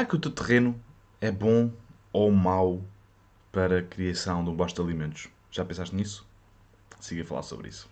Será 0.00 0.08
que 0.08 0.16
o 0.16 0.18
teu 0.18 0.30
terreno 0.30 0.80
é 1.20 1.30
bom 1.30 1.70
ou 2.10 2.32
mau 2.32 2.80
para 3.52 3.80
a 3.80 3.82
criação 3.82 4.42
de 4.42 4.48
um 4.48 4.54
bosta 4.54 4.82
de 4.82 4.88
alimentos? 4.88 5.28
Já 5.50 5.62
pensaste 5.62 5.94
nisso? 5.94 6.26
Siga 6.98 7.22
a 7.22 7.26
falar 7.26 7.42
sobre 7.42 7.68
isso. 7.68 7.86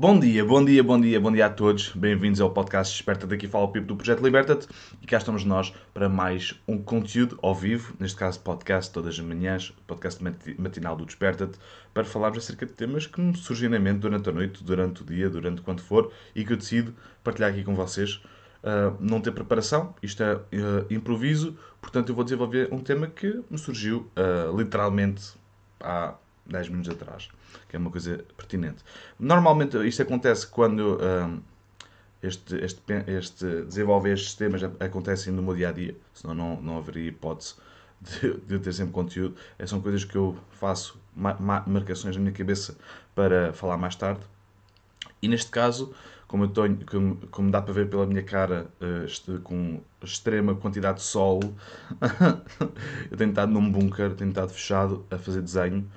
Bom 0.00 0.16
dia, 0.16 0.44
bom 0.44 0.64
dia, 0.64 0.80
bom 0.80 1.00
dia, 1.00 1.20
bom 1.20 1.32
dia 1.32 1.46
a 1.46 1.50
todos. 1.50 1.90
Bem-vindos 1.90 2.40
ao 2.40 2.52
podcast 2.52 2.94
Desperta 2.94 3.26
daqui 3.26 3.48
fala 3.48 3.64
o 3.64 3.68
Pipo 3.72 3.84
do 3.84 3.96
Projeto 3.96 4.22
Liberta-te 4.22 4.68
e 5.02 5.06
cá 5.08 5.16
estamos 5.16 5.44
nós 5.44 5.74
para 5.92 6.08
mais 6.08 6.54
um 6.68 6.80
conteúdo 6.80 7.36
ao 7.42 7.52
vivo, 7.52 7.96
neste 7.98 8.16
caso 8.16 8.38
podcast 8.38 8.92
todas 8.92 9.14
as 9.14 9.18
manhãs, 9.18 9.72
podcast 9.88 10.22
matinal 10.56 10.94
do 10.94 11.04
Desperta-te, 11.04 11.58
para 11.92 12.04
falarmos 12.04 12.38
acerca 12.38 12.64
de 12.64 12.74
temas 12.74 13.08
que 13.08 13.20
me 13.20 13.36
surgem 13.36 13.68
na 13.68 13.80
mente 13.80 13.98
durante 13.98 14.28
a 14.28 14.32
noite, 14.32 14.62
durante 14.62 15.02
o 15.02 15.04
dia, 15.04 15.28
durante 15.28 15.62
quando 15.62 15.80
for 15.80 16.12
e 16.32 16.44
que 16.44 16.52
eu 16.52 16.56
decido 16.56 16.94
partilhar 17.24 17.50
aqui 17.50 17.64
com 17.64 17.74
vocês. 17.74 18.22
Uh, 18.62 18.94
não 19.00 19.20
ter 19.20 19.32
preparação, 19.32 19.96
isto 20.00 20.22
é 20.22 20.36
uh, 20.36 20.40
improviso, 20.90 21.58
portanto 21.80 22.10
eu 22.10 22.14
vou 22.14 22.22
desenvolver 22.22 22.68
um 22.72 22.78
tema 22.78 23.08
que 23.08 23.42
me 23.50 23.58
surgiu 23.58 24.08
uh, 24.16 24.56
literalmente 24.56 25.32
há 25.80 26.14
10 26.48 26.68
minutos 26.70 26.90
atrás, 26.90 27.28
que 27.68 27.76
é 27.76 27.78
uma 27.78 27.90
coisa 27.90 28.24
pertinente. 28.36 28.82
Normalmente 29.18 29.76
isto 29.86 30.02
acontece 30.02 30.46
quando 30.46 30.98
um, 31.00 31.40
este, 32.22 32.56
este, 32.56 32.82
este, 33.06 33.62
desenvolver 33.64 34.14
estes 34.14 34.34
temas 34.34 34.62
acontecem 34.62 35.32
no 35.32 35.42
meu 35.42 35.54
dia 35.54 35.68
a 35.68 35.72
dia, 35.72 35.94
senão 36.14 36.34
não, 36.34 36.60
não 36.60 36.78
haveria 36.78 37.08
hipótese 37.08 37.54
de, 38.00 38.34
de 38.38 38.58
ter 38.58 38.72
sempre 38.72 38.92
conteúdo. 38.92 39.36
É, 39.58 39.66
são 39.66 39.80
coisas 39.80 40.04
que 40.04 40.16
eu 40.16 40.36
faço 40.50 41.00
ma, 41.14 41.34
ma, 41.34 41.62
marcações 41.66 42.16
na 42.16 42.22
minha 42.22 42.32
cabeça 42.32 42.76
para 43.14 43.52
falar 43.52 43.76
mais 43.76 43.94
tarde. 43.94 44.20
E 45.20 45.28
neste 45.28 45.50
caso, 45.50 45.94
como, 46.26 46.44
eu 46.44 46.48
tenho, 46.48 46.78
como, 46.86 47.16
como 47.30 47.50
dá 47.50 47.60
para 47.60 47.72
ver 47.72 47.88
pela 47.88 48.06
minha 48.06 48.22
cara, 48.22 48.66
uh, 48.80 49.04
este, 49.04 49.38
com 49.38 49.80
extrema 50.02 50.54
quantidade 50.54 50.98
de 50.98 51.04
sol, 51.04 51.40
eu 53.10 53.16
tenho 53.16 53.30
estado 53.30 53.50
num 53.52 53.70
bunker, 53.70 54.14
tenho 54.14 54.30
estado 54.30 54.50
fechado 54.50 55.04
a 55.10 55.18
fazer 55.18 55.42
desenho 55.42 55.88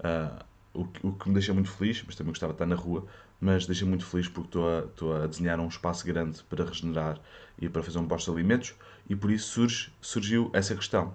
Uh, 0.00 0.44
o, 0.72 0.82
o, 1.02 1.12
que 1.12 1.28
me 1.28 1.34
deixa 1.34 1.52
muito 1.52 1.70
feliz, 1.70 2.02
mas 2.06 2.14
também 2.14 2.32
gostava 2.32 2.52
de 2.52 2.56
estar 2.56 2.66
na 2.66 2.76
rua, 2.76 3.04
mas 3.40 3.66
deixa 3.66 3.84
muito 3.84 4.06
feliz 4.06 4.28
porque 4.28 4.58
estou 4.58 5.12
a, 5.12 5.24
a 5.24 5.26
desenhar 5.26 5.58
um 5.58 5.68
espaço 5.68 6.06
grande 6.06 6.42
para 6.44 6.64
regenerar 6.64 7.18
e 7.58 7.68
para 7.68 7.82
fazer 7.82 7.98
um 7.98 8.06
posto 8.06 8.30
de 8.30 8.38
alimentos 8.38 8.74
e 9.08 9.16
por 9.16 9.30
isso 9.30 9.48
surge, 9.48 9.92
surgiu 10.00 10.50
essa 10.52 10.74
questão. 10.74 11.12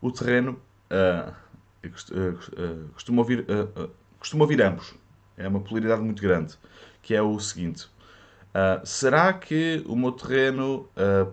O 0.00 0.12
terreno, 0.12 0.60
uh, 0.90 1.32
uh, 1.82 2.88
costumo, 2.92 3.20
ouvir, 3.20 3.46
costumo 4.18 4.42
ouvir 4.42 4.60
ambos, 4.62 4.94
é 5.36 5.48
uma 5.48 5.60
polaridade 5.60 6.02
muito 6.02 6.20
grande, 6.22 6.54
que 7.00 7.14
é 7.14 7.22
o 7.22 7.38
seguinte, 7.40 7.88
será 8.84 9.32
que 9.32 9.82
o 9.86 9.96
meu 9.96 10.12
terreno, 10.12 10.88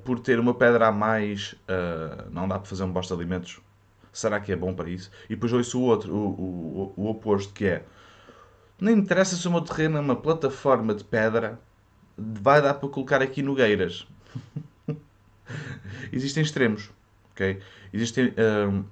por 0.06 0.20
ter 0.20 0.40
uma 0.40 0.54
pedra 0.54 0.88
a 0.88 0.92
mais, 0.92 1.56
não 2.32 2.48
dá 2.48 2.58
para 2.58 2.70
fazer 2.70 2.84
um 2.84 2.94
posto 2.94 3.14
de 3.14 3.22
alimentos? 3.22 3.60
Será 4.20 4.40
que 4.40 4.52
é 4.52 4.56
bom 4.56 4.74
para 4.74 4.90
isso? 4.90 5.10
E 5.26 5.36
depois 5.36 5.52
ouço 5.54 5.80
o 5.80 5.84
outro, 5.84 6.14
o, 6.14 6.94
o, 6.98 7.04
o 7.04 7.10
oposto, 7.10 7.54
que 7.54 7.66
é 7.66 7.84
não 8.80 8.92
interessa 8.94 9.36
se 9.36 9.48
o 9.48 9.52
meu 9.52 9.62
terreno 9.62 9.98
é 9.98 10.00
uma 10.00 10.16
plataforma 10.16 10.96
de 10.96 11.04
pedra, 11.04 11.60
vai 12.18 12.62
dar 12.62 12.76
para 12.76 12.88
colocar 12.88 13.22
aqui 13.22 13.42
nogueiras. 13.42 14.08
Existem 16.12 16.44
extremos, 16.44 16.90
ok? 17.32 17.60
Existem, 17.92 18.34
um, 18.38 18.86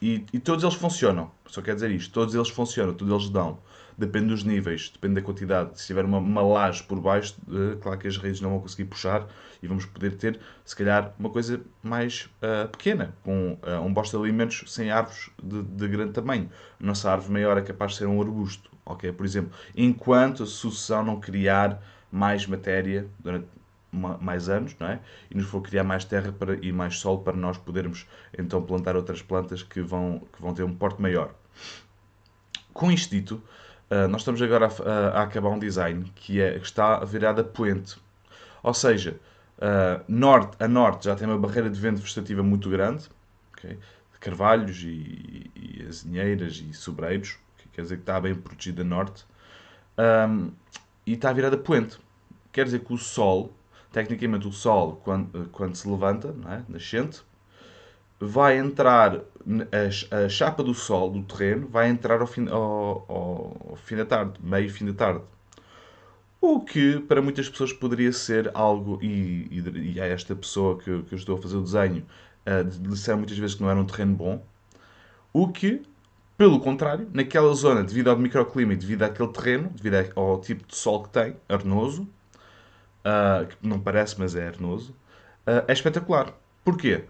e, 0.00 0.24
e, 0.32 0.38
todos 0.38 0.64
eles 0.64 0.76
funcionam. 0.76 1.30
Só 1.46 1.60
quer 1.60 1.74
dizer 1.74 1.90
isto, 1.90 2.12
todos 2.12 2.34
eles 2.34 2.48
funcionam, 2.48 2.94
todos 2.94 3.12
eles 3.12 3.30
dão. 3.30 3.58
Depende 3.98 4.28
dos 4.28 4.44
níveis, 4.44 4.88
depende 4.90 5.16
da 5.16 5.22
quantidade. 5.22 5.78
Se 5.78 5.86
tiver 5.86 6.04
uma, 6.06 6.18
uma 6.18 6.40
laje 6.40 6.82
por 6.82 6.98
baixo, 7.00 7.36
uh, 7.48 7.76
claro 7.80 7.98
que 7.98 8.08
as 8.08 8.16
raízes 8.16 8.40
não 8.40 8.50
vão 8.50 8.60
conseguir 8.60 8.86
puxar 8.86 9.26
e 9.62 9.66
vamos 9.66 9.84
poder 9.84 10.16
ter, 10.16 10.40
se 10.64 10.74
calhar, 10.74 11.14
uma 11.18 11.28
coisa 11.28 11.60
mais 11.82 12.30
uh, 12.42 12.66
pequena, 12.68 13.14
com 13.22 13.58
uh, 13.62 13.80
um 13.84 13.92
bosta 13.92 14.16
de 14.16 14.22
alimentos 14.22 14.64
sem 14.68 14.90
árvores 14.90 15.28
de, 15.42 15.62
de, 15.62 15.88
grande 15.88 16.12
tamanho. 16.12 16.48
A 16.80 16.86
nossa 16.86 17.10
árvore 17.10 17.32
maior 17.34 17.58
é 17.58 17.62
capaz 17.62 17.92
de 17.92 17.98
ser 17.98 18.06
um 18.06 18.22
arbusto, 18.22 18.70
ok? 18.86 19.12
Por 19.12 19.26
exemplo, 19.26 19.52
enquanto 19.76 20.44
a 20.44 20.46
sucessão 20.46 21.04
não 21.04 21.20
criar 21.20 21.82
mais 22.10 22.46
matéria 22.46 23.06
durante 23.18 23.48
mais 23.92 24.48
anos, 24.48 24.76
não 24.78 24.88
é? 24.88 25.00
E 25.30 25.36
nos 25.36 25.46
for 25.46 25.60
criar 25.60 25.84
mais 25.84 26.04
terra 26.04 26.32
para, 26.32 26.54
e 26.64 26.72
mais 26.72 26.98
solo 26.98 27.18
para 27.20 27.36
nós 27.36 27.58
podermos 27.58 28.06
então 28.36 28.62
plantar 28.62 28.96
outras 28.96 29.22
plantas 29.22 29.62
que 29.62 29.80
vão, 29.80 30.20
que 30.32 30.40
vão 30.40 30.54
ter 30.54 30.62
um 30.62 30.74
porte 30.74 31.02
maior. 31.02 31.34
Com 32.72 32.90
isto 32.90 33.10
dito, 33.10 33.42
uh, 33.90 34.08
nós 34.08 34.20
estamos 34.20 34.40
agora 34.40 34.68
a, 34.68 35.18
a, 35.18 35.22
acabar 35.22 35.48
um 35.50 35.58
design 35.58 36.10
que, 36.14 36.40
é, 36.40 36.58
que 36.58 36.64
está 36.64 37.04
virado 37.04 37.40
a 37.40 37.44
poente. 37.44 37.96
Ou 38.62 38.74
seja, 38.74 39.18
Uh, 39.60 40.02
norte, 40.08 40.56
a 40.58 40.66
norte 40.66 41.04
já 41.04 41.14
tem 41.14 41.28
uma 41.28 41.36
barreira 41.36 41.68
de 41.68 41.78
vento 41.78 42.00
vegetativa 42.00 42.42
muito 42.42 42.70
grande, 42.70 43.10
okay? 43.52 43.74
de 43.74 44.18
carvalhos 44.18 44.82
e, 44.82 45.50
e 45.54 45.84
azinheiras 45.86 46.64
e 46.66 46.72
sobreiros, 46.72 47.36
que 47.58 47.68
quer 47.68 47.82
dizer 47.82 47.96
que 47.96 48.02
está 48.02 48.18
bem 48.18 48.34
protegida 48.34 48.80
a 48.80 48.84
norte, 48.86 49.26
um, 49.98 50.50
e 51.06 51.12
está 51.12 51.30
virada 51.30 51.56
a 51.56 51.58
poente. 51.58 51.98
Quer 52.50 52.64
dizer 52.64 52.80
que 52.80 52.90
o 52.94 52.96
sol, 52.96 53.54
tecnicamente 53.92 54.46
o 54.46 54.52
sol, 54.52 55.00
quando, 55.04 55.48
quando 55.50 55.74
se 55.74 55.88
levanta, 55.88 56.32
não 56.32 56.52
é? 56.52 56.62
nascente, 56.68 57.22
vai 58.20 58.58
entrar, 58.58 59.16
a, 59.16 60.24
a, 60.24 60.28
chapa 60.28 60.62
do 60.62 60.74
sol, 60.74 61.10
do 61.10 61.22
terreno, 61.22 61.66
vai 61.68 61.88
entrar 61.88 62.20
ao 62.20 62.26
fim, 62.26 62.48
ao, 62.48 63.04
ao 63.08 63.76
fim 63.76 63.96
da 63.96 64.04
tarde, 64.04 64.34
meio 64.42 64.70
fim 64.70 64.86
da 64.86 64.92
tarde. 64.92 65.22
O 66.40 66.60
que 66.60 67.00
para 67.00 67.20
muitas 67.20 67.48
pessoas 67.48 67.72
poderia 67.72 68.12
ser 68.12 68.50
algo, 68.54 68.98
e, 69.02 69.48
e, 69.50 69.92
e 69.94 70.00
a 70.00 70.06
esta 70.06 70.34
pessoa 70.34 70.78
que, 70.78 71.02
que 71.02 71.14
eu 71.14 71.18
estou 71.18 71.36
a 71.36 71.42
fazer 71.42 71.56
o 71.56 71.62
desenho, 71.62 72.06
uh, 72.46 72.64
disseram 72.64 73.18
muitas 73.18 73.36
vezes 73.38 73.56
que 73.56 73.62
não 73.62 73.70
era 73.70 73.80
um 73.80 73.84
terreno 73.84 74.14
bom. 74.14 74.42
O 75.32 75.48
que, 75.48 75.82
pelo 76.36 76.60
contrário, 76.60 77.08
naquela 77.12 77.52
zona, 77.54 77.82
devido 77.82 78.08
ao 78.08 78.18
microclima 78.18 78.72
e 78.72 78.76
devido 78.76 79.02
àquele 79.02 79.28
terreno, 79.28 79.70
devido 79.70 80.12
ao 80.16 80.40
tipo 80.40 80.66
de 80.66 80.76
sol 80.76 81.02
que 81.02 81.10
tem, 81.10 81.36
arenoso, 81.48 82.08
uh, 83.04 83.46
que 83.46 83.56
não 83.66 83.80
parece, 83.80 84.18
mas 84.18 84.34
é 84.34 84.48
arenoso, 84.48 84.92
uh, 85.46 85.64
é 85.66 85.72
espetacular. 85.72 86.32
Porquê? 86.64 87.04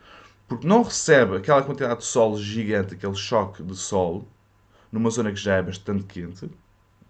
Porque 0.49 0.67
não 0.67 0.83
recebe 0.83 1.37
aquela 1.37 1.63
quantidade 1.63 2.01
de 2.01 2.07
sol 2.07 2.37
gigante, 2.37 2.95
aquele 2.95 3.15
choque 3.15 3.63
de 3.63 3.77
sol, 3.77 4.27
numa 4.91 5.11
zona 5.11 5.31
que 5.31 5.39
já 5.39 5.57
é 5.57 5.63
bastante 5.63 6.05
quente, 6.05 6.51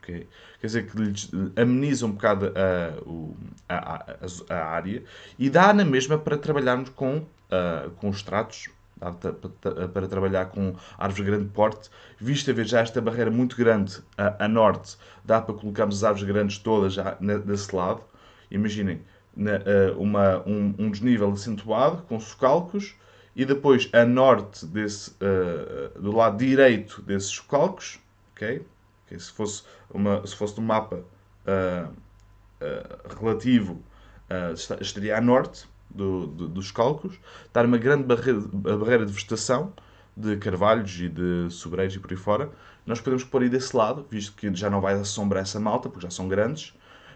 Okay? 0.02 0.26
Quer 0.60 0.66
dizer, 0.66 0.86
que 0.90 0.96
lhes 0.96 1.30
ameniza 1.56 2.06
um 2.06 2.12
bocado 2.12 2.52
a, 3.68 3.74
a, 3.74 3.94
a, 3.94 4.54
a, 4.54 4.64
área 4.70 5.02
e 5.38 5.48
dá 5.48 5.72
na 5.72 5.84
mesma 5.84 6.18
para 6.18 6.36
trabalharmos 6.36 6.90
com, 6.90 7.18
uh, 7.18 7.90
com 7.96 8.08
os 8.08 8.22
tratos, 8.22 8.68
para, 9.92 10.06
trabalhar 10.06 10.46
com 10.46 10.74
árvores 10.98 11.16
de 11.16 11.30
grande 11.30 11.48
porte. 11.50 11.90
Visto 12.18 12.50
a 12.50 12.54
ver 12.54 12.66
já 12.66 12.80
esta 12.80 13.00
barreira 13.00 13.30
muito 13.30 13.56
grande 13.56 14.02
a, 14.16 14.46
norte, 14.46 14.96
dá 15.24 15.40
para 15.40 15.54
colocarmos 15.54 15.96
as 15.96 16.04
árvores 16.04 16.26
grandes 16.26 16.58
todas 16.58 16.94
já 16.94 17.16
desse 17.44 17.74
lado. 17.74 18.02
Imaginem, 18.50 19.02
na, 19.36 19.52
uh, 19.56 20.00
uma, 20.00 20.42
um, 20.46 20.74
um 20.78 20.90
desnível 20.90 21.30
acentuado 21.30 22.02
com 22.02 22.18
socalcos 22.18 22.94
e 23.34 23.44
depois 23.44 23.88
a 23.92 24.04
norte 24.04 24.66
desse, 24.66 25.10
uh, 25.12 26.00
do 26.00 26.14
lado 26.14 26.38
direito 26.38 27.00
desses 27.02 27.30
socalcos, 27.30 27.98
ok? 28.32 28.66
Okay? 29.06 29.18
Se, 29.18 29.32
fosse 29.32 29.62
uma, 29.92 30.26
se 30.26 30.36
fosse 30.36 30.58
um 30.60 30.64
mapa 30.64 30.96
uh, 30.96 31.90
uh, 31.90 33.18
relativo, 33.18 33.82
estaria 34.80 35.16
a 35.16 35.20
norte 35.20 35.66
do, 35.90 36.28
do, 36.28 36.48
dos 36.48 36.70
cálculos, 36.70 37.18
está 37.46 37.62
uma 37.62 37.78
grande 37.78 38.04
barreira, 38.04 38.40
barreira 38.52 39.04
de 39.04 39.12
vegetação, 39.12 39.72
de 40.16 40.36
carvalhos 40.36 41.00
e 41.00 41.08
de 41.08 41.50
sobreiros 41.50 41.96
e 41.96 41.98
por 41.98 42.10
aí 42.10 42.16
fora. 42.16 42.50
Nós 42.86 43.00
podemos 43.00 43.24
pôr 43.24 43.42
aí 43.42 43.48
desse 43.48 43.76
lado, 43.76 44.06
visto 44.08 44.36
que 44.36 44.54
já 44.54 44.70
não 44.70 44.80
vai 44.80 44.96
dar 44.96 45.04
sombra 45.04 45.40
a 45.40 45.42
essa 45.42 45.58
malta, 45.58 45.88
porque 45.88 46.06
já 46.06 46.10
são 46.10 46.28
grandes, 46.28 46.74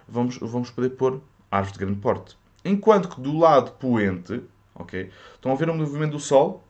vamos, 0.08 0.38
vamos 0.38 0.70
poder 0.70 0.90
pôr 0.90 1.20
árvores 1.50 1.72
de 1.72 1.78
grande 1.84 2.00
porte. 2.00 2.36
Enquanto 2.64 3.08
que 3.08 3.20
do 3.20 3.36
lado 3.38 3.72
poente, 3.72 4.42
ok? 4.74 5.10
Estão 5.34 5.52
a 5.52 5.54
ver 5.54 5.68
o 5.68 5.74
movimento 5.74 6.12
do 6.12 6.20
Sol? 6.20 6.64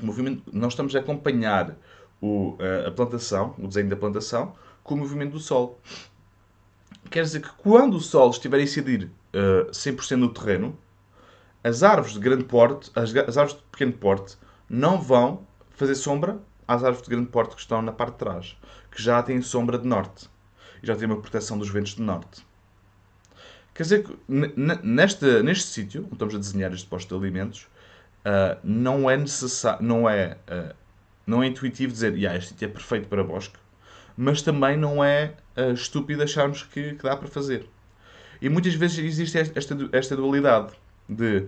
O 0.00 0.06
movimento, 0.06 0.42
nós 0.52 0.72
estamos 0.72 0.94
a 0.96 0.98
acompanhar 0.98 1.76
o, 2.20 2.56
a 2.86 2.90
plantação, 2.90 3.54
o 3.58 3.66
desenho 3.66 3.88
da 3.88 3.96
plantação, 3.96 4.54
com 4.82 4.94
o 4.94 4.98
movimento 4.98 5.32
do 5.32 5.40
Sol. 5.40 5.80
Quer 7.10 7.22
dizer 7.22 7.40
que 7.40 7.50
quando 7.58 7.94
o 7.96 8.00
Sol 8.00 8.30
estiver 8.30 8.58
a 8.58 8.62
incidir 8.62 9.10
uh, 9.34 9.70
100% 9.70 10.16
no 10.16 10.32
terreno, 10.32 10.76
as 11.62 11.82
árvores 11.82 12.14
de 12.14 12.20
grande 12.20 12.44
porte, 12.44 12.90
as, 12.94 13.14
as, 13.14 13.36
árvores 13.36 13.56
de 13.56 13.62
pequeno 13.70 13.92
porte, 13.92 14.36
não 14.68 15.00
vão 15.00 15.46
fazer 15.70 15.94
sombra 15.94 16.38
às 16.66 16.82
árvores 16.82 17.02
de 17.02 17.10
grande 17.10 17.28
porte 17.28 17.54
que 17.54 17.60
estão 17.60 17.82
na 17.82 17.92
parte 17.92 18.12
de 18.12 18.18
trás, 18.18 18.56
que 18.90 19.02
já 19.02 19.22
têm 19.22 19.40
sombra 19.42 19.78
de 19.78 19.86
norte 19.86 20.28
e 20.82 20.86
já 20.86 20.96
têm 20.96 21.06
uma 21.06 21.20
proteção 21.20 21.58
dos 21.58 21.68
ventos 21.68 21.94
de 21.94 22.02
norte. 22.02 22.44
Quer 23.76 23.82
dizer 23.82 24.04
que 24.04 24.16
neste, 24.82 25.42
neste 25.42 25.68
sítio, 25.68 26.04
onde 26.04 26.14
estamos 26.14 26.34
a 26.34 26.38
desenhar 26.38 26.72
este 26.72 26.86
posto 26.86 27.08
de 27.08 27.22
alimentos, 27.22 27.68
uh, 28.24 28.58
não 28.64 29.10
é 29.10 29.18
necessário, 29.18 29.84
não 29.84 30.08
é 30.08 30.38
uh, 30.48 30.74
não 31.26 31.42
é 31.42 31.48
intuitivo 31.48 31.92
dizer, 31.92 32.14
yeah, 32.14 32.38
este 32.38 32.50
sítio 32.50 32.66
é 32.66 32.68
perfeito 32.68 33.06
para 33.06 33.22
bosque, 33.22 33.58
mas 34.16 34.40
também 34.40 34.78
não 34.78 35.04
é 35.04 35.34
uh, 35.58 35.72
estúpido 35.72 36.22
acharmos 36.22 36.62
que, 36.62 36.94
que, 36.94 37.02
dá 37.02 37.14
para 37.16 37.28
fazer. 37.28 37.68
E 38.40 38.48
muitas 38.48 38.72
vezes 38.74 38.98
existe 38.98 39.38
esta, 39.38 39.76
esta 39.92 40.16
dualidade 40.16 40.72
de 41.08 41.46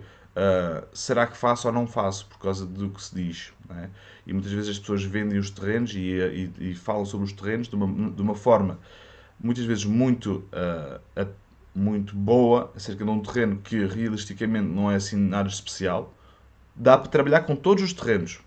será 0.93 1.27
que 1.27 1.37
faço 1.37 1.67
ou 1.67 1.75
não 1.75 1.85
faço 1.85 2.27
por 2.27 2.39
causa 2.39 2.65
do 2.65 2.91
que 2.91 3.03
se 3.03 3.13
diz. 3.13 3.53
É? 3.71 3.89
E 4.25 4.33
muitas 4.33 4.53
vezes 4.53 4.71
as 4.71 4.79
pessoas 4.79 5.03
vendem 5.03 5.37
os 5.37 5.51
terrenos 5.51 5.93
e, 5.95 5.99
e, 5.99 6.53
e, 6.61 6.75
falam 6.77 7.05
sobre 7.05 7.27
os 7.27 7.33
terrenos 7.33 7.67
de 7.67 7.75
uma, 7.75 8.11
de 8.13 8.23
uma 8.23 8.37
forma 8.37 8.79
muitas 9.41 9.65
vezes 9.65 9.85
muito, 9.85 10.45
uh, 10.53 11.01
muito 11.75 12.15
boa 12.15 12.73
acerca 12.75 13.05
de 13.05 13.11
um 13.11 13.20
terreno 13.20 13.59
que 13.59 13.85
realisticamente 13.85 14.67
não 14.67 14.91
é 14.91 14.97
assim 14.97 15.17
nada 15.17 15.49
especial. 15.49 16.12
Dá 16.75 16.97
para 16.97 17.09
trabalhar 17.09 17.43
com 17.43 17.56
todos 17.56 17.82
os 17.82 17.93
terrenos. 17.93 18.41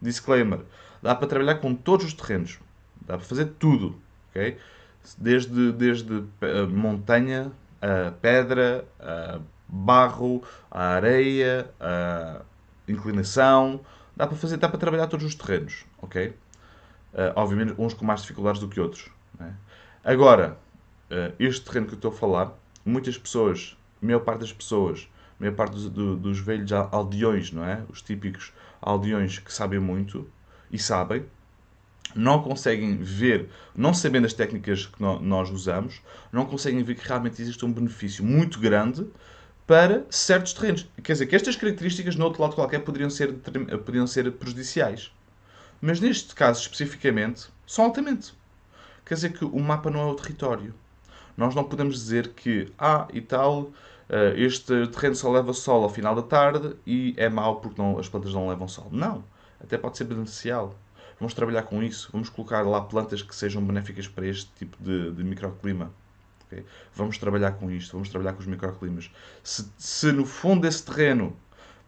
Disclaimer. 0.00 0.60
Dá 1.02 1.14
para 1.14 1.26
trabalhar 1.26 1.56
com 1.56 1.74
todos 1.74 2.06
os 2.06 2.14
terrenos. 2.14 2.58
Dá 3.06 3.16
para 3.16 3.26
fazer 3.26 3.46
tudo. 3.58 3.96
Okay? 4.30 4.58
Desde, 5.18 5.72
desde 5.72 6.24
a 6.40 6.66
montanha, 6.66 7.52
a 7.80 8.10
pedra, 8.12 8.84
a 8.98 9.40
barro, 9.68 10.42
a 10.70 10.94
areia, 10.94 11.70
a 11.80 12.40
inclinação. 12.88 13.80
Dá 14.16 14.26
para 14.26 14.36
fazer, 14.36 14.56
dá 14.56 14.68
para 14.68 14.78
trabalhar 14.78 15.06
todos 15.06 15.26
os 15.26 15.34
terrenos. 15.34 15.84
Ok? 16.00 16.28
Uh, 16.28 17.32
obviamente 17.36 17.74
uns 17.78 17.94
com 17.94 18.04
mais 18.04 18.22
dificuldades 18.22 18.60
do 18.60 18.68
que 18.68 18.80
outros. 18.80 19.08
Né? 19.38 19.54
Agora, 20.04 20.58
este 21.38 21.64
terreno 21.64 21.86
que 21.86 21.94
eu 21.94 21.96
estou 21.96 22.10
a 22.10 22.14
falar, 22.14 22.52
muitas 22.84 23.16
pessoas, 23.16 23.76
a 24.02 24.06
maior 24.06 24.20
parte 24.20 24.40
das 24.40 24.52
pessoas, 24.52 25.08
a 25.38 25.42
maior 25.42 25.54
parte 25.54 25.72
dos, 25.72 25.88
do, 25.88 26.16
dos 26.16 26.38
velhos 26.38 26.72
aldeões, 26.72 27.52
não 27.52 27.64
é? 27.64 27.82
Os 27.88 28.02
típicos 28.02 28.52
aldeões 28.80 29.38
que 29.38 29.52
sabem 29.52 29.78
muito 29.78 30.28
e 30.70 30.78
sabem, 30.78 31.24
não 32.14 32.42
conseguem 32.42 32.96
ver, 32.98 33.48
não 33.74 33.92
sabendo 33.92 34.26
as 34.26 34.32
técnicas 34.32 34.86
que 34.86 35.02
nós 35.02 35.50
usamos, 35.50 36.00
não 36.32 36.46
conseguem 36.46 36.82
ver 36.82 36.94
que 36.94 37.06
realmente 37.06 37.40
existe 37.40 37.64
um 37.64 37.72
benefício 37.72 38.24
muito 38.24 38.60
grande 38.60 39.06
para 39.66 40.04
certos 40.10 40.52
terrenos. 40.52 40.86
Quer 41.02 41.12
dizer, 41.12 41.26
que 41.26 41.34
estas 41.34 41.56
características, 41.56 42.16
no 42.16 42.24
outro 42.24 42.42
lado 42.42 42.54
qualquer, 42.54 42.80
poderiam 42.80 43.10
ser, 43.10 43.32
poderiam 43.32 44.06
ser 44.06 44.30
prejudiciais. 44.32 45.10
Mas 45.80 46.00
neste 46.00 46.34
caso, 46.34 46.60
especificamente, 46.60 47.48
são 47.66 47.86
altamente. 47.86 48.34
Quer 49.04 49.14
dizer 49.14 49.32
que 49.32 49.44
o 49.44 49.60
mapa 49.60 49.90
não 49.90 50.00
é 50.00 50.04
o 50.06 50.14
território. 50.14 50.74
Nós 51.36 51.54
não 51.54 51.64
podemos 51.64 51.94
dizer 51.94 52.28
que, 52.28 52.72
ah, 52.78 53.08
e 53.12 53.20
tal, 53.20 53.72
eh, 54.08 54.34
este 54.36 54.86
terreno 54.88 55.14
só 55.14 55.30
leva 55.30 55.52
sol 55.52 55.82
ao 55.82 55.88
final 55.88 56.14
da 56.14 56.22
tarde 56.22 56.76
e 56.86 57.14
é 57.16 57.28
mau 57.28 57.60
porque 57.60 57.80
não, 57.80 57.98
as 57.98 58.08
plantas 58.08 58.32
não 58.32 58.48
levam 58.48 58.68
sol. 58.68 58.88
Não. 58.92 59.24
Até 59.60 59.78
pode 59.78 59.96
ser 59.96 60.04
beneficial. 60.04 60.74
Vamos 61.18 61.34
trabalhar 61.34 61.62
com 61.62 61.82
isso. 61.82 62.08
Vamos 62.12 62.28
colocar 62.28 62.62
lá 62.62 62.80
plantas 62.80 63.22
que 63.22 63.34
sejam 63.34 63.64
benéficas 63.64 64.06
para 64.06 64.26
este 64.26 64.50
tipo 64.56 64.76
de, 64.82 65.12
de 65.12 65.24
microclima. 65.24 65.90
Okay? 66.46 66.64
Vamos 66.94 67.18
trabalhar 67.18 67.52
com 67.52 67.70
isto. 67.70 67.92
Vamos 67.92 68.08
trabalhar 68.08 68.34
com 68.34 68.40
os 68.40 68.46
microclimas. 68.46 69.10
Se, 69.42 69.66
se 69.78 70.12
no 70.12 70.26
fundo 70.26 70.62
desse 70.62 70.84
terreno, 70.84 71.36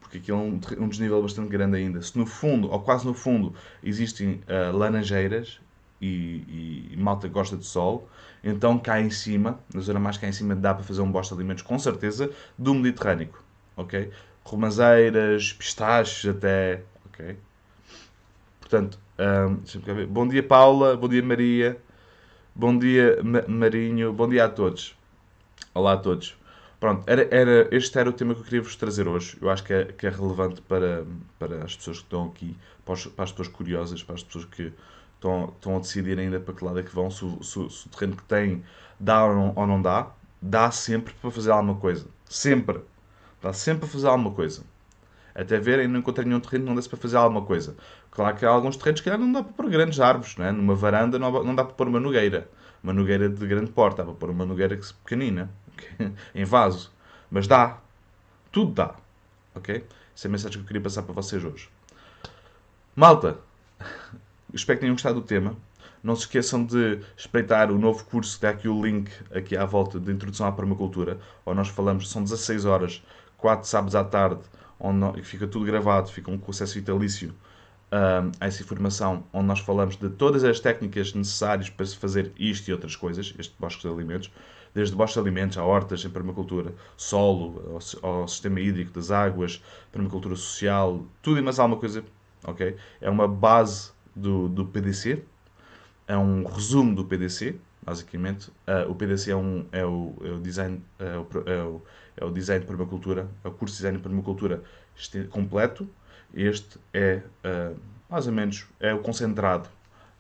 porque 0.01 0.19
aqui 0.19 0.31
é 0.31 0.35
um, 0.35 0.61
um, 0.79 0.89
desnível 0.89 1.21
bastante 1.21 1.49
grande 1.49 1.77
ainda, 1.77 2.01
se 2.01 2.17
no 2.17 2.27
fundo, 2.27 2.71
ou 2.71 2.81
quase 2.81 3.05
no 3.05 3.13
fundo, 3.13 3.55
existem 3.83 4.41
uh, 4.49 4.77
laranjeiras 4.77 5.61
e, 6.01 6.91
e, 6.93 6.97
malta 6.97 7.27
gosta 7.29 7.57
de 7.57 7.67
sol, 7.67 8.09
então 8.49 8.79
cá 8.79 9.01
em 9.01 9.11
cima, 9.11 9.59
na 9.75 9.81
zona 9.81 9.99
mais 9.99 10.17
cá 10.17 10.29
em 10.29 10.33
cima, 10.33 10.55
dá 10.55 10.73
para 10.73 10.85
fazer 10.85 11.01
um 11.03 11.11
bosta 11.11 11.35
de 11.35 11.41
alimentos 11.41 11.65
com 11.65 11.77
certeza 11.79 12.31
do 12.57 12.73
Mediterrâneo. 12.75 13.31
Ok? 13.77 14.11
Romazeiras, 14.45 15.53
pistachos 15.53 16.31
até. 16.31 16.83
Ok? 17.07 17.37
Portanto, 18.61 18.99
um, 19.19 20.07
bom 20.07 20.29
dia 20.29 20.43
Paula, 20.43 20.97
bom 20.97 21.09
dia 21.09 21.23
Maria, 21.23 21.77
bom 22.55 22.79
dia 22.79 23.19
Marinho, 23.49 24.13
bom 24.13 24.29
dia 24.29 24.45
a 24.45 24.49
todos. 24.49 24.97
Olá 25.75 25.95
a 25.95 25.97
todos. 25.97 26.37
Pronto, 26.79 27.03
era, 27.09 27.27
era, 27.31 27.69
este 27.75 27.99
era 27.99 28.09
o 28.09 28.13
tema 28.13 28.33
que 28.35 28.41
eu 28.41 28.45
queria 28.45 28.63
vos 28.63 28.77
trazer 28.77 29.09
hoje. 29.09 29.37
Eu 29.41 29.51
acho 29.51 29.65
que 29.65 29.73
é, 29.73 29.85
que 29.87 30.07
é 30.07 30.11
relevante 30.11 30.61
para, 30.63 31.05
para 31.39 31.65
as 31.65 31.75
pessoas 31.75 31.99
que 31.99 32.05
estão 32.05 32.27
aqui, 32.27 32.57
para, 32.85 32.95
para, 33.11 33.25
as 33.25 33.33
pessoas 33.33 33.49
curiosas, 33.49 34.03
para 34.05 34.15
as 34.15 34.23
pessoas 34.23 34.45
que 34.45 34.73
estão, 35.17 35.53
estão 35.55 35.77
a 35.77 35.81
decidir 35.81 36.19
ainda 36.19 36.39
para 36.39 36.55
que 36.55 36.65
lado 36.65 36.79
é 36.79 36.83
que 36.83 36.95
vão, 36.95 37.11
se, 37.11 37.27
se, 37.43 37.71
se 37.71 37.87
o 37.87 37.91
terreno 37.91 38.17
que 38.17 38.23
têm 38.25 38.63
dá 38.99 39.25
ou 39.25 39.35
não, 39.35 39.53
ou 39.57 39.67
não 39.67 39.83
dá. 39.83 40.09
Dá 40.41 40.71
sempre 40.71 41.13
para 41.15 41.31
fazer 41.31 41.51
alguma 41.51 41.77
coisa. 41.77 42.07
Sempre. 42.29 42.81
Dá 43.43 43.53
sempre 43.53 43.81
para 43.81 43.89
fazer 43.89 44.07
alguma 44.07 44.31
coisa. 44.31 44.63
Até 45.35 45.59
verem, 45.59 45.87
não 45.89 46.01
encontrei 46.01 46.27
nenhum 46.27 46.41
terreno 46.41 46.65
que 46.65 46.69
não 46.69 46.77
desse 46.77 46.89
para 46.89 46.99
fazer 46.99 47.17
alguma 47.17 47.43
coisa. 47.43 47.77
Claro 48.11 48.37
que 48.37 48.47
há 48.47 48.49
alguns 48.49 48.77
terrenos 48.77 49.01
que 49.01 49.11
não 49.11 49.33
dá 49.33 49.43
para 49.43 49.53
pôr 49.53 49.69
grandes 49.69 50.01
árvores, 50.01 50.37
não 50.37 50.47
é? 50.47 50.53
Numa 50.53 50.75
varanda 50.75 51.19
não, 51.19 51.55
dá 51.55 51.65
para 51.65 51.75
pôr 51.75 51.89
uma 51.89 52.01
nogueira. 52.01 52.49
Uma 52.83 52.93
nogueira 52.93 53.29
de 53.29 53.47
grande 53.47 53.71
porte, 53.71 53.99
dá 53.99 54.05
para 54.05 54.15
pôr 54.15 54.31
uma 54.31 54.47
nogueira 54.47 54.79
pequenina, 55.05 55.51
em 56.35 56.45
vaso. 56.45 56.91
Mas 57.31 57.47
dá. 57.47 57.79
Tudo 58.51 58.73
dá. 58.73 58.95
Ok? 59.55 59.85
Essa 60.15 60.27
é 60.27 60.29
a 60.29 60.33
mensagem 60.33 60.59
que 60.59 60.65
eu 60.65 60.67
queria 60.67 60.83
passar 60.83 61.03
para 61.03 61.13
vocês 61.13 61.45
hoje. 61.45 61.69
Malta, 62.95 63.37
espero 64.57 64.79
que 64.79 64.81
tenham 64.83 64.95
gostado 64.95 65.21
do 65.21 65.27
tema. 65.27 65.57
Não 66.03 66.15
se 66.15 66.23
esqueçam 66.23 66.65
de 66.65 67.01
espreitar 67.17 67.71
o 67.71 67.79
novo 67.79 68.05
curso, 68.05 68.33
que 68.33 68.37
está 68.37 68.51
aqui 68.51 68.69
o 68.69 68.85
link 68.85 69.11
aqui 69.35 69.57
à 69.57 69.65
volta 69.65 69.99
de 69.99 70.13
Introdução 70.13 70.47
à 70.47 70.53
Permacultura, 70.53 71.19
onde 71.45 71.57
nós 71.57 71.69
falamos, 71.69 72.09
são 72.11 72.23
16 72.23 72.65
horas, 72.65 73.03
4 73.39 73.69
sábados 73.69 73.95
à 73.95 74.05
tarde, 74.05 74.41
onde 74.79 75.23
fica 75.23 75.47
tudo 75.47 75.65
gravado, 75.65 76.11
fica 76.11 76.31
um 76.31 76.41
acesso 76.49 76.75
vitalício 76.75 77.35
uh, 77.91 78.31
a 78.41 78.47
essa 78.47 78.63
informação, 78.63 79.25
onde 79.33 79.47
nós 79.47 79.61
falamos 79.61 79.97
de 79.97 80.09
todas 80.11 80.45
as 80.45 80.61
técnicas 80.61 81.13
necessárias 81.15 81.71
para 81.71 81.87
se 81.87 81.97
fazer 81.97 82.33
isto 82.39 82.69
e 82.69 82.73
outras 82.73 82.95
coisas, 82.95 83.35
este 83.39 83.55
bosque 83.59 83.83
de 83.83 83.89
alimentos, 83.89 84.31
desde 84.75 84.95
bosque 84.95 85.15
de 85.15 85.21
alimentos 85.21 85.59
a 85.59 85.65
hortas 85.65 86.05
em 86.05 86.11
permacultura, 86.11 86.75
solo, 86.97 87.81
ao, 88.03 88.11
ao, 88.11 88.29
sistema 88.29 88.61
hídrico 88.61 88.93
das 88.93 89.11
águas, 89.11 89.63
permacultura 89.91 90.37
social, 90.37 91.05
tudo 91.23 91.39
e 91.39 91.43
mais 91.43 91.59
alguma 91.59 91.81
coisa, 91.81 92.05
ok? 92.45 92.77
É 93.01 93.09
uma 93.09 93.27
base 93.27 93.96
do, 94.17 94.49
do 94.49 94.65
PDC, 94.65 95.23
é 96.09 96.17
um 96.17 96.45
resumo 96.45 96.95
do 96.95 97.05
PDC, 97.05 97.57
basicamente. 97.83 98.49
Uh, 98.67 98.91
o 98.91 98.95
PDC 98.95 99.31
é, 99.31 99.37
um, 99.37 99.67
é, 99.71 99.85
o, 99.85 100.15
é 100.25 100.31
o 100.31 100.41
design, 100.41 100.83
é 100.99 101.19
o, 101.19 101.27
é 101.47 101.63
o 101.63 101.83
é 102.17 102.25
o 102.25 102.31
Design 102.31 102.61
de 102.61 102.67
Permacultura, 102.67 103.29
é 103.45 103.49
o 103.49 103.53
curso 103.53 103.75
de 103.75 103.79
Design 103.79 103.99
de 103.99 104.03
Permacultura 104.03 104.63
completo. 105.31 105.89
Este 106.35 106.79
é, 106.93 107.23
uh, 107.45 107.77
mais 108.09 108.27
ou 108.27 108.33
menos, 108.33 108.67
é 108.81 108.93
o 108.95 109.01
concentrado 109.01 109.69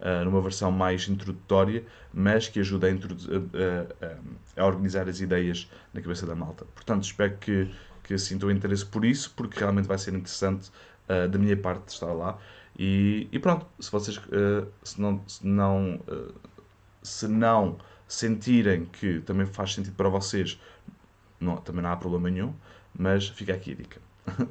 uh, 0.00 0.24
numa 0.24 0.40
versão 0.40 0.70
mais 0.70 1.08
introdutória, 1.08 1.84
mas 2.12 2.48
que 2.48 2.60
ajuda 2.60 2.88
a, 2.88 2.92
uh, 2.92 4.18
a, 4.56 4.66
organizar 4.66 5.08
as 5.08 5.20
ideias 5.20 5.70
na 5.92 6.00
cabeça 6.00 6.26
da 6.26 6.34
malta. 6.34 6.66
Portanto, 6.74 7.04
espero 7.04 7.36
que, 7.38 7.70
que 8.04 8.16
sintam 8.18 8.50
interesse 8.50 8.84
por 8.84 9.04
isso, 9.04 9.32
porque 9.34 9.58
realmente 9.58 9.88
vai 9.88 9.98
ser 9.98 10.14
interessante 10.14 10.70
da 11.30 11.38
minha 11.38 11.56
parte 11.56 11.88
estar 11.88 12.12
lá. 12.12 12.38
E, 12.78 13.28
e 13.32 13.38
pronto, 13.38 13.66
se 13.80 13.90
vocês 13.90 14.20
se 14.84 15.00
não, 15.00 15.22
se 15.26 15.46
não, 15.46 16.00
se 17.02 17.28
não 17.28 17.78
sentirem 18.06 18.84
que 18.86 19.20
também 19.20 19.46
faz 19.46 19.74
sentido 19.74 19.94
para 19.96 20.08
vocês 20.08 20.60
não, 21.40 21.56
também 21.56 21.82
não 21.82 21.90
há 21.90 21.96
problema 21.96 22.30
nenhum, 22.30 22.54
mas 22.98 23.28
fica 23.28 23.54
aqui 23.54 23.72
a 23.72 23.74
dica. 23.74 24.00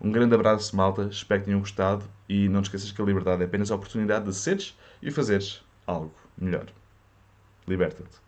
um 0.00 0.10
grande 0.10 0.34
abraço, 0.34 0.74
malta, 0.74 1.08
espero 1.10 1.40
que 1.40 1.46
tenham 1.46 1.60
gostado 1.60 2.04
e 2.28 2.48
não 2.48 2.62
te 2.62 2.66
esqueças 2.66 2.92
que 2.92 3.00
a 3.00 3.04
liberdade 3.04 3.42
é 3.42 3.46
apenas 3.46 3.70
a 3.70 3.74
oportunidade 3.74 4.24
de 4.24 4.34
seres 4.34 4.76
e 5.02 5.10
fazeres 5.10 5.62
algo 5.86 6.14
melhor. 6.38 6.66
Liberta-te. 7.66 8.20